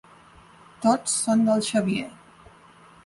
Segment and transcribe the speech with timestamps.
[0.85, 2.11] Tots són del Xavier.